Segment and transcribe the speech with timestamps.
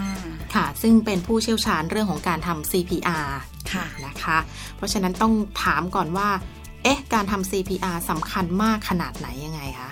[0.56, 3.30] ค่ะ ซึ่งเป็นผู้เชี่ยวชาญเรื่องของการทำ CPR
[3.74, 4.38] ค่ะนะคะ
[4.76, 5.34] เพราะฉะนั้นต้อง
[5.64, 6.30] ถามก่อนว่า
[6.84, 9.90] เอ๊ะ การทำ CPR สำคัญมากขนาดไหนยังไงคะ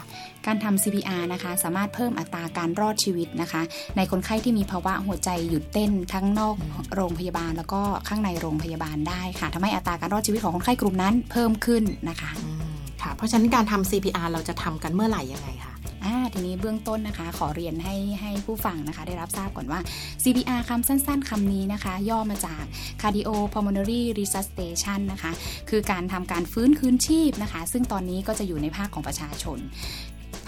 [0.50, 3.62] การทำ CPR นะคะ สามารถเพิ่มอัตราการรอดชีวิตนะคะ
[3.98, 6.56] ในคนไข้ที่มีภาวะหัวใจหยุดเต้นทั้งนอก
[6.96, 15.74] โรงพยาบาล แล้วก็ข้างในโรงพยาบาลได้ค่ะทำให้อัตราการรอดชีวิตของคนไข้กลุ่มนั้นเพิ่มขึ้นนะคะอืมค่ะ เพราะฉะนั้นการทำ CPR เราจะทำกันเมื่อไหร่ยังไงคะ
[16.06, 19.80] อ่าทีนี้เบื้องต้นนะคะ ขอเรียนให้ให้ผู้ฟังนะคะ ได้รับทราบก่อนว่า
[20.24, 22.64] CPR คำสั้นๆคำนี้นะคะ ย่อมาจาก
[23.02, 25.32] Cardiopulmonary Resuscitation นะคะ
[25.70, 29.60] คือการทำการฟื้นคืนชีพนะคะ ซึ่งตอนนี้ก็จะอยู่ในภาคของประชาชน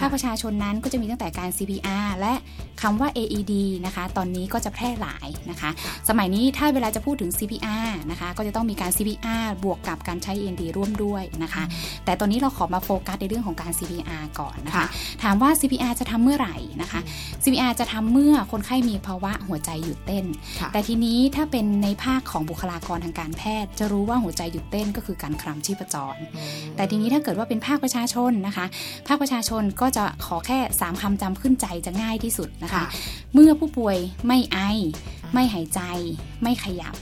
[0.02, 2.34] ภาคประชาชนนั้นก็จะมีตั้งแต่การ CPR และ
[2.82, 3.54] คำว่า AED
[3.86, 5.70] นะคะ ตอนนี้ก็จะแพร่หลายนะคะ
[6.10, 11.64] สมัยนี้ถ้าเวลาจะพูดถึง CPR นะคะ ก็จะต้องมีการ CPR บวกกับการใช้ AED ร่วมด้วยนะคะ
[12.06, 14.86] แต่ตอนนี้เราขอมาโฟกัสในเรื่องของการ CPR ก่อนนะคะค่ะ
[15.24, 17.00] ถามว่า CPR จะทำเมื่อไหร่นะคะ
[17.44, 20.26] CPR จะทำเมื่อคนไข้มีภาวะหัวใจหยุดเต้น
[20.60, 28.66] ค่ะแต่ทีนี้ถ้าเป็นในภาคของบุคลากรทางการแพทย์ จะรู้ว่าหัวใจหยุดเต้นก็คือการคลำชีพจรอืมแต่ทีนี้ถ้าเกิดว่าเป็นภาคประชาชนนะคะ
[29.08, 32.86] ภาคประชาชนก็จะขอแค่ 3คำจำขึ้นใจจะง่ายที่สุดนะคะค่ะ
[33.34, 33.98] เมื่อผู้ป่วย
[34.28, 34.58] ไม่ไอ
[35.34, 35.82] ไม่หายใจ
[36.44, 36.96] ไม่ขยับ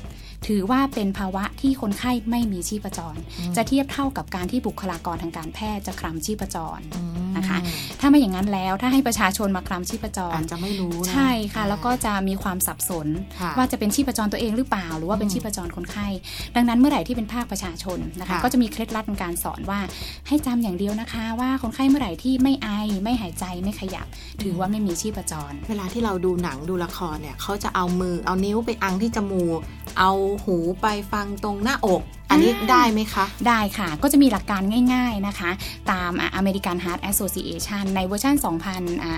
[0.48, 7.58] ถือว่าเป็นภาวะที่คนไข้ไม่มีชีพจรอืมจะเทียบเท่ากับการที่บุคลากรทางการแพทย์จะคลำชีพจรอืมนะคะ
[8.00, 13.08] ถ้าไม่อย่างนั้นแล้วถ้าให้ประชาชนมาคลำชีพจรอาจจะไม่รู้นะใช่ค่ะ แล้วก็จะมีความสับสน
[13.40, 16.08] ค่ะว่าจะเป็นชีพจรตัวเองหรือเปล่า หรือว่าเป็นอืมชีพจรคนไข้
[16.56, 19.80] ดังนั้นเมื่อไหร่ที่เป็นภาคประชาชนนะคะค่ะก็จะมีเคล็ดลับในการสอนว่า
[20.28, 22.70] ให้จำอย่างเดียวนะคะว่าคนไข้เมื่อไหร่ที่ไม่ไอ
[23.04, 24.08] ไม่หายใจไม่ขยับ
[24.42, 29.60] ถือว่าไม่มีชีพจร เวลาที่เราดูหนังดูละครเนี่ยเขาจะเอามือเอานิ้วไปอังที่จมูก
[30.00, 30.12] เอา
[30.44, 32.02] หูไปฟังตรงหน้าอก
[32.32, 34.62] อันนี้อ่าได้ไหมคะ ได้ค่ะ ก็จะมีหลักการ
[34.94, 35.52] ง่ายๆนะคะ
[35.92, 38.36] ตามอะ American Heart Association ในเวอร์ชัน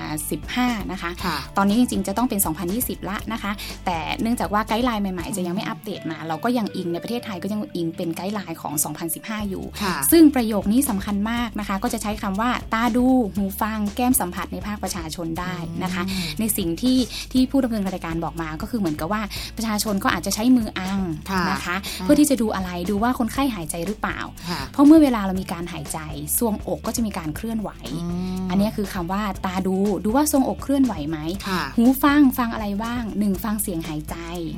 [0.04, 2.40] 2015 นะคะค่ะตอนนี้จริงๆ จะต้องเป็น
[2.74, 3.52] 2020 ละนะคะ
[3.86, 8.74] แต่เนื่องจากว่าไกด์ไลน์ใหม่ๆ จะยังไม่อัปเดตมา เราก็ยังอิงในประเทศไทยก็ยังอิงเป็นไกด์ไลน์ของ
[9.12, 16.98] 2015 อยู่ค่ะซึ่งประโยคนี้สำคัญมากนะคะ ก็จะใช้คำว่าตาดูหูฟังแก้มสัมผัสในภาคประชาชนได้นะคะอืมในสิ่งที่
[17.34, 19.22] ที่ผู้ดำเนินรายการบอกมาก็คือเหมือนกับว่า
[19.58, 21.00] ประชาชนก็อาจจะใช้มืออัง
[21.32, 24.20] ค่ะนะคะอืมเพื่อที่จะดูอะไรดูว่าคนไข้หายใจหรือเปล่า
[24.50, 26.00] ค่ะเพราะเมื่อเวลาเรามีการหายใจ
[26.40, 27.72] ทรวงอกก็จะมีการเคลื่อนไหว
[28.12, 31.18] มอันนี้คือคำว่าตาดูดูว่าทรวงอกเคลื่อนไหวไหม
[31.48, 34.16] ค่ะหูฟังฟังอะไรบ้างหนึ่งฟังเสียงหายใจ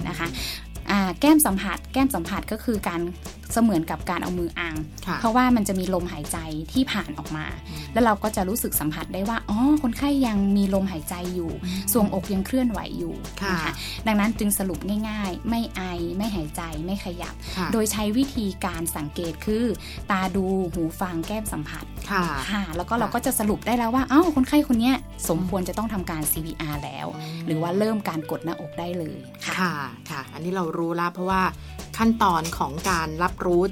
[0.07, 0.27] นะคะ
[0.91, 3.01] อ่าแก้มสัมผัส แก้มสัมผัสก็คือการ
[3.53, 4.75] เสมือนกับการเอามืออัง
[5.07, 6.37] ค่ะเพราะว่ามันจะมีลมหายใจ
[6.73, 7.45] ที่ผ่านออกมา
[7.93, 11.51] แล้วเราก็จะรู้สึกสัมผัสได้ว่าอ๋อคนไข้ยังมีลมหายใจอยู่
[11.93, 15.81] ทรวงอกยังเคลื่อนไหวอยู่ค่ะนดังนั้นจึงสรุปง่าย ๆ ไม่ไอ
[16.17, 19.65] ไม่หายใจไม่ขยับค่ะโดยใช้วิธีการสังเกตคือ
[20.11, 24.95] ตาดูหูฟังแก้มสัมผัสค่ะค่ะแล้วก็เราก็จะสรุปได้แล้วว่าอ้าวคนไข้คนเนี้ย
[25.29, 27.07] สมควรจะต้องทำการ CPR แล้ว
[27.45, 29.73] หรือว่าเริ่มการกดหน้าอกได้เลยค่ะค่ะ
[30.09, 31.41] ค่ะอันนี้เรารู้แล้วเพราะว่า
[31.97, 33.63] ขั้นตอนของการรับรู้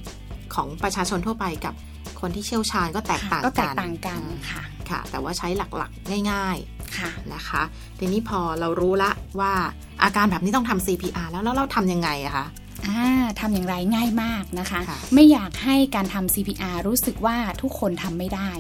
[0.56, 1.74] ของประชาชนทั่วไปกับ
[2.22, 4.22] คนที่เชี่ยวชาญก็แตกต่างก็แตกักนต่างกัน
[4.52, 6.58] ค่ะค่ะ แต่ว่าใช้หลักๆ ง่าย
[6.98, 7.62] ค่ะๆนะคะ
[8.00, 9.54] ทีนี้พอเรารู้ละว่า
[10.04, 12.61] อาการแบบนี้ต้องทำ CPR แล้วแล้วเราทำยังไงอะคะอ่า
[13.40, 18.52] ทำอย่างไรง่ายมากนะคะค่ะไม่อยากให้การทำ CPR รู้สึกว่าทุกคนทำไม่ได้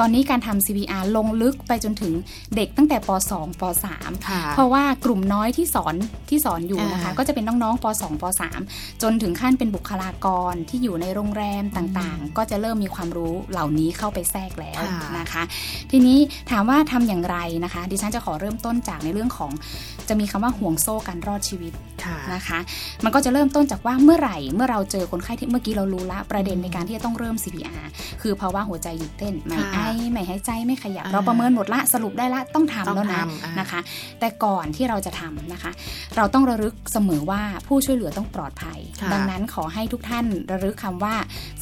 [0.00, 2.12] ตอนนี้การทำ CPR ลงลึกไปจนถึง
[2.56, 3.62] เด็กตั้งแต่ป .2 ป
[3.94, 5.94] .3 ค่ะเพราะว่ากลุ่มน้อยที่สอน
[6.28, 8.24] ที่สอนอยู่นะคะอ่าก็จะเป็นน้องๆป .2 ป
[8.62, 15.42] .3 จนถึงขั้นเป็นบุคลากรที่อยู่ในโรงแรมต่างๆ ก็จะเริ่มมีความรู้เหล่านี้เข้าไปแทรกแล้วค่ะนะคะ
[15.90, 16.18] ทีนี้
[16.50, 19.52] ถามว่าทำอย่างไรนะคะ ดิฉันจะขอเริ่มต้นจากในเรื่องของ
[20.08, 21.72] จะมีคำว่าห่วงโซ่การรอดชีวิต
[22.04, 22.58] ค่ะนะคะ
[23.04, 27.84] มันก็จะเริ่มต้นจากว่าเมื่อไหร่เมื่อเราเจอคนไข้ที่เมื่อกี้เรารู้ละประเด็นในการที่จะต้องเริ่ม CPR
[28.22, 33.80] คือภาวะหัวใจหยุดเต้นไม่ค่ะไอไม่หายใจไม่ขยับอ่าเราประเมินหมดละสรุปได้ละต้องทำต้องแล้วนะทำอ่านนะคะ
[34.20, 35.70] แต่ก่อนที่เราจะทำนะคะ
[36.16, 41.14] เราต้องระลึกเสมอว่าผู้ช่วยเหลือต้องปลอดภัยค่ะดังนั้นขอให้ทุกท่านระลึกคำว่า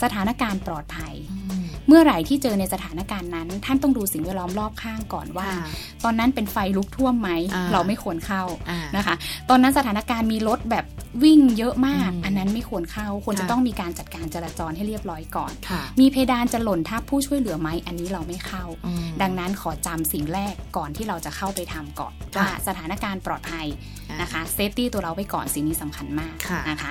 [0.02, 5.68] สถานการณ์ปลอดภัยอืมเมื่อไหร่ที่เจอในสถานการณ์นั้น ท่านต้องดูสิ่งแวดล้อมรอบข้างก่อนว่าค่ะ
[6.04, 9.14] ตอนนั้นเป็นไฟลุกท่วมไหมอ่าเราไม่ควรเข้าอ่านะคะ
[9.50, 10.84] ตอนนั้นสถานการณ์มีรถแบบ
[11.24, 23.66] วิ่งเยอะมากอืมอันนั้นไม่ควรเข้าควรจะค่ะต้องมีการจัดการจราจรให้เรียบร้อยก่อนค่ะมีเพดานจะหล่นทับผู้ช่วยเหลือไหมอันนี้เราไม่เข้าอืมดังนั้นขอจำสิ่งแรกก่อนที่เราจะเข้าไปทำก่อนค่ะว่าสถานการณ์ปลอดภัย
[24.10, 26.90] อ่านนะคะเซฟตี้ตัวเราไปก่อนสิ่งนี้สำคัญมากค่ะนะคะ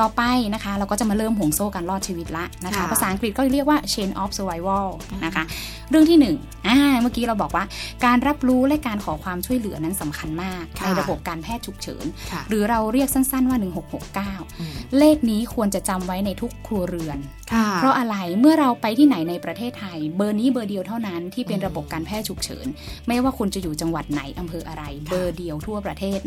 [0.00, 0.22] ต่อไป
[0.54, 4.86] นะคะเราก็จะมาเริ่มห่วงโซ่การรอดชีวิตละนะคะค่ะภาษาอังกฤษก็เรียกว่า chain of survival
[5.24, 5.44] นะคะ
[5.90, 6.36] เรื่องที่หนึ่ง
[6.68, 7.64] อ่าเมื่อกี้เราบอกว่า
[8.04, 17.18] การรับรู้และการขอความช่วยเหลือนั้นสำคัญมากค่ะในระบบการแพทย์ฉุกเฉินค่ะหรือเราเรียกสั้นๆว่า 1669อืมเลขนี้ควรจะจำไว้ในทุกครัวเรือน
[17.52, 22.66] ค่ะเพราะอะไรเมื่อเราไปที่ไหนในประเทศไทย เบอร์นี้เบอร์เดียวเท่านั้นที่เป็นอืมระบบการแพทย์ฉุกเฉิน
[23.08, 26.18] ไม่ว่าคุณจะอยู่จังหวัดไหนอำเภออะไรค่ะเบอร์เดียวทั่วประเทศ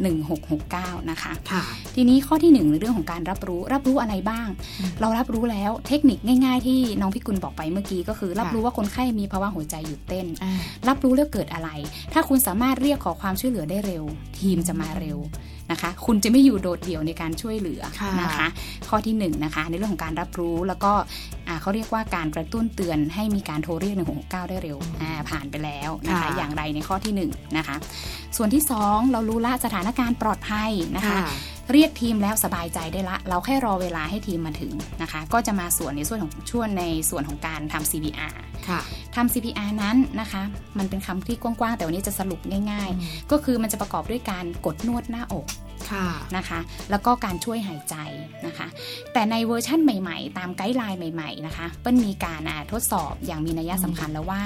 [0.52, 1.64] 1669 นะคะค่ะ
[1.96, 4.48] ทีนี้ข้อที่หนึ่งในเรื่องของการรับรู้รับรู้อะไรบ้าง
[4.80, 10.54] อืมเรารับรู้แล้วเทคนิคง่าย ๆ ที่น้องพิกุลบอกไปเมื่อกี้ก็คือ รับค่ะรู้ว่าคนไข้มีภาวะหัวใจหยุดเต้นอ่า
[10.88, 11.70] รับรู้แล้วเกิดอะไร
[12.14, 14.04] ถ้าคุณสามารถเรียกขอความช่วยเหลือได้เร็ว
[14.40, 15.20] ทีมจะมาเร็ว
[15.72, 18.48] นะคะ คุณจะไม่อยู่โดดเดี่ยวในการช่วยเหลือค่ะนะคะ
[18.90, 20.94] ข้อที่หนึ่งนะคะในเรื่องของการรับรู้แล้วก็
[21.48, 27.76] อ่าเขาเรียกว่าการกระตุ้นเตือนให้มีการโทรเรียก169ได้เร็วอ่าผ่านไปแล้วนะคะค่ะอย่างไรในข้อที่หนึ่งนะคะ
[28.38, 31.22] ส่วนที่สองเรารู้ละสถานการณ์ปลอดภัยนะคะค่ะ
[31.74, 38.34] เรียกทีมแล้วสบายใจได้ละ เราแค่รอเวลาให้ทีมมาถึงนะคะ ก็จะมาส่วนในส่วนของช่วงในส่วนของการทำ CPR
[38.70, 38.80] ค่ะ
[39.16, 40.42] ทำ CPR นั้นนะคะ
[40.78, 42.40] มันเป็นคำที่กว้างๆ แต่วันนี้จะสรุป
[42.72, 45.48] ง่ายอืมๆก็คือมันจะประกอบด้วยการกดนวดหน้าอก
[45.92, 46.60] ค่ะนะคะ
[46.92, 47.96] แล้วก็การช่วยหายใจ
[48.46, 48.68] นะคะ
[49.14, 54.42] แต่ในเวอร์ชั่นใหม่ๆ ตาม guideline ใหม่ๆ นะคะ เปิ้ลมีการอ่าทดสอบอย่างมีนัยสำคัญแล้วว่า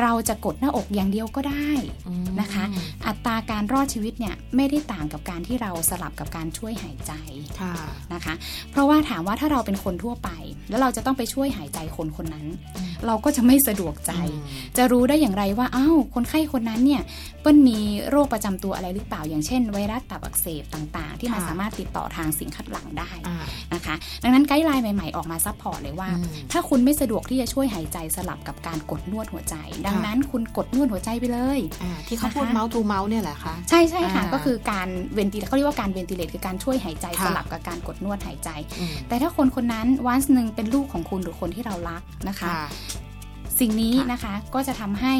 [0.00, 1.70] เราจะกดหน้าอกอย่างเดียวก็ได้
[2.08, 2.64] อืมนะคะ
[3.06, 7.12] อัตราการรอดชีวิตเนี่ยไม่ได้ต่างกับการที่เราสลับกับการช่วยหายใจ
[7.60, 7.74] ค่ะ
[8.14, 8.34] นะคะ
[8.70, 10.30] เพราะว่าถามว่าถ้าเราเป็นคนทั่วไป
[10.70, 12.46] แล้วเราจะต้องไปช่วยหายใจคนคนนั้น
[12.76, 17.02] อืมเราก็จะไม่สะดวกใจอืมจะรู้ได้อย่างไรว่าอ้าวคนไข้คนนั้นเนี่ย
[17.40, 17.78] เปิ้ลมี
[18.10, 23.44] โรคประจำตัวอะไรหรือเปล่า อย่างเช่น ไวรัสตับอักเสบต่างๆ ที่มันค่ะสามารถติดต่อทางสิ่งคัดหลั่งได้อ่า
[23.74, 29.56] นะคะ ดังนั้น guideline ใหม่ๆออกมา support เลยว่าอืมถ้าคุณไม่สะดวกที่จะช่วยหายใจสลับกับการกดนวดหัวใจ
[29.86, 38.50] ดังนั้นคุณกดนวดหัวใจไปเลยอ่าที่เขาพูดนะคะ mouth to mouth เนี่ยแหละคะใช่ใช่ค่ะอ่าก็คือการ ventilate เขาเรียกว่าการ ventilate คือการช่วยหายใจค่ะสลับกับการกดนวดหายใจ
[38.80, 42.66] อืมแต่ถ้าคนคนนั้นวันหนึ่งเป็นลูกของคุณหรือคนที่เรารักนะคะค่ะ
[43.60, 45.14] สิ่งนี้ค่ะนะคะก็จะทำให้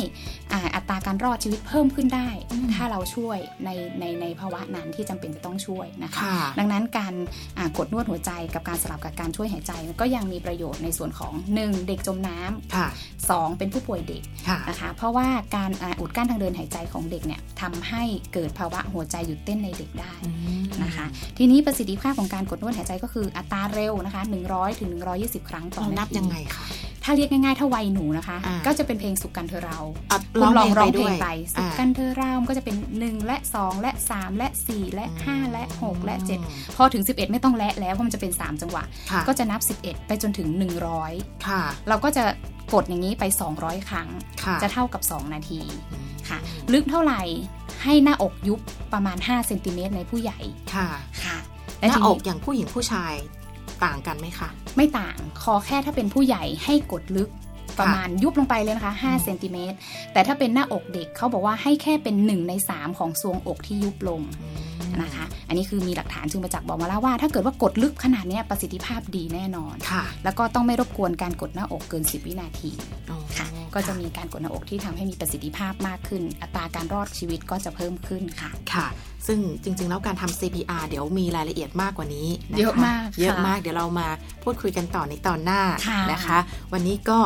[0.52, 7.14] อ่าอัตราการรอดชีวิตเพิ่มขึ้นได้อืมถ้าเราช่วยในในในภาวะนั้นที่จำเป็นจะต้องช่วยนะคะค่ะดังนั้นการ
[7.58, 11.86] อ่ากดนวดหัวใจกับการสลับกับการช่วยหายใจก็ยังมีประโยชน์ในส่วนของ 1.
[11.86, 12.88] เด็กจมน้ำค่ะ
[13.28, 13.58] 2.
[13.58, 18.02] เป็นผู้ป่วยเด็กค่ะนะคะเพราะว่าการอ่าอุดกั้นทางเดินหายใจของเด็กเนี่ยทำให้
[18.34, 20.30] เกิดภาวะหัวใจหยุดเต้นในเด็กได้อื
[20.62, 21.06] มนะคะ
[21.38, 24.22] ทีนี้ประสิทธิภาพของการกดนวดหายใจก็คืออัตราเร็วนะคะ
[24.52, 24.92] 100ถึง
[25.22, 26.66] 120 ครั้งต่อเรานานับทียังไงคะ
[27.08, 29.78] ถ้าเรียกง่ายๆถ้าวัยหนูนะคะอ่าก็จะเป็นเพลงสุขกันเธอเรา
[30.10, 38.62] อะคุณลองร้องเพลด้งวยไปสุขอ่ากันเธอเรามันก็จะเป็น 1 และ 2 และ 3 และ 4 และ 5 และ 6 และอืม7พอถึง 11 ไม่ต้องและแล้วเพราะมันจะเป็น 3
[38.62, 40.48] จังหวะค่ะก็จะนับ 11 ไปจนถึง
[40.98, 42.24] 100ค่ะ เราก็จะ
[42.74, 43.24] กดอย่างนี้ไป
[43.56, 44.08] 200 ครั้ง
[44.44, 45.60] ค่ะจะเท่ากับ 2 นาที
[45.92, 46.38] อืมค่ะ
[46.72, 47.22] ลึกเท่าไหร่
[47.84, 48.60] ให้หน้าอกยุบ
[48.92, 50.38] ประมาณ5เซนติเมตรในผู้ใหญ่
[50.74, 50.88] ค่ะ
[51.24, 51.36] ค่ะ
[51.80, 53.14] หน้าทีอกอย่างผู้หญิงผู้ชาย
[53.84, 57.30] ต่างกันไหมคะ ไม่ต่างขอแค่ถ้าเป็นผู้ใหญ่ให้กดลึก
[57.78, 59.76] ประมาณยุบลงไปเลยนะคะอืม5เซนติเมตร
[60.12, 64.48] แต่ถ้าเป็นหน้าอกเด็กเขาบอกว่าให้แค่เป็น 1 ใน 3 ของทรวงอกที่ยุบลงอื
[64.88, 72.70] มนะคะ อันนี้คือมีหลักฐานจึงประจักษ์บอกมาแล้วว่า ถ้าเกิดว่ากดลึกขนาดเนี้ยประสิทธิภาพดีแน่นอนค่ะแล้วก็ต้องไม่รบกวนการกดหน้าอกเกิน 10 วินาที
[73.05, 73.05] อ๋อค่ะ
[73.76, 78.86] ก็จะมีการกดหน้าอกที่ทำให้มีประสิทธิภาพมากขึ้น อัตราการรอดชีวิตก็จะเพิ่มขึ้นค่ะค่ะ
[79.26, 84.08] ซึ่งจริง ๆ แล้วการทำ CPR เดี๋ยวมีรายละเอียดมากกว่านี้นคเยอะมากเยอะค่ะมากเดี๋ยวเรามา
[84.42, 86.38] พูดคุยกันต่อในตอนหน้าค่ะนะคะ
[86.72, 87.18] วันนี้ก็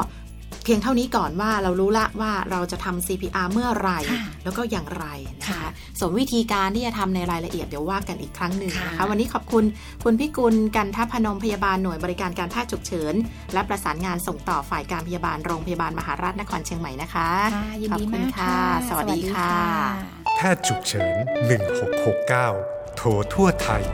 [0.64, 5.06] เพียงเท่านี้ก่อนว่าเรารู้ละว่าเราจะทำ CPR เมื่อไหร่ค่ะแล้วก็อย่างไร
[5.40, 9.64] นะคะค่ะส่วนวิธีการที่จะทำในรายละเอียดเดี๋ยวว่ากันอีกครั้งหนึ่งนะคะค่ะวันนี้ขอบคุณ
[10.04, 13.14] คุณพิกุลกันทพนมพยาบาลหน่วยบริการการแพทย์ฉุกเฉิน
[13.52, 19.52] และประสานงานส่งต่อฝ่ายการพยาบาลโรงพยาบาลมหาราชนครเชียงใหม่นะคะค่ะยินดีขอบคุณมากค่ะค่ะ สวัสดีค่ะ
[20.36, 21.14] แพทย์ฉุกเฉิน
[22.06, 23.84] 1669 โทรทั่วไทย